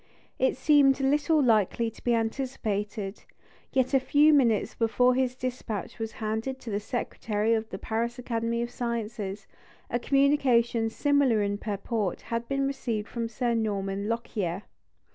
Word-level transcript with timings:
It 0.39 0.57
seemed 0.57 0.99
little 0.99 1.43
likely 1.43 1.91
to 1.91 2.03
be 2.03 2.15
anticipated; 2.15 3.23
yet 3.71 3.93
a 3.93 3.99
few 3.99 4.33
minutes 4.33 4.73
before 4.73 5.13
his 5.13 5.35
despatch 5.35 5.99
was 5.99 6.13
handed 6.13 6.57
to 6.61 6.71
the 6.71 6.79
Secretary 6.79 7.53
of 7.53 7.69
the 7.69 7.77
Paris 7.77 8.17
Academy 8.17 8.63
of 8.63 8.71
Sciences, 8.71 9.45
a 9.91 9.99
communication 9.99 10.89
similar 10.89 11.43
in 11.43 11.59
purport 11.59 12.21
had 12.33 12.47
been 12.47 12.65
received 12.65 13.07
from 13.07 13.27
Sir 13.27 13.53
Norman 13.53 14.09
Lockyer. 14.09 14.63